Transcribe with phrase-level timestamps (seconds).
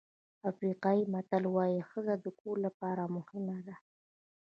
[0.51, 3.75] افریقایي متل وایي ښځه د کور لپاره مهمه ده.